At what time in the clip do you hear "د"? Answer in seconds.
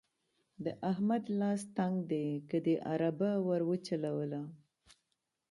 0.63-0.65